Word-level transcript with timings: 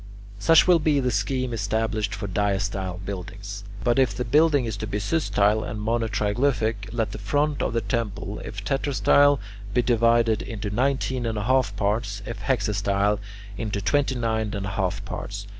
Such 0.39 0.65
will 0.65 0.79
be 0.79 0.99
the 0.99 1.11
scheme 1.11 1.53
established 1.53 2.15
for 2.15 2.25
diastyle 2.27 2.97
buildings. 3.05 3.63
But 3.83 3.99
if 3.99 4.15
the 4.15 4.25
building 4.25 4.65
is 4.65 4.75
to 4.77 4.87
be 4.87 4.97
systyle 4.97 5.61
and 5.61 5.79
monotriglyphic, 5.79 6.89
let 6.91 7.11
the 7.11 7.19
front 7.19 7.61
of 7.61 7.73
the 7.73 7.81
temple, 7.81 8.41
if 8.43 8.63
tetrastyle, 8.65 9.37
be 9.75 9.83
divided 9.83 10.41
into 10.41 10.71
nineteen 10.71 11.27
and 11.27 11.37
a 11.37 11.43
half 11.43 11.75
parts; 11.75 12.23
if 12.25 12.39
hexastyle, 12.39 13.19
into 13.59 13.79
twenty 13.79 14.15
nine 14.15 14.55
and 14.55 14.65
a 14.65 14.69
half 14.71 15.05
parts. 15.05 15.45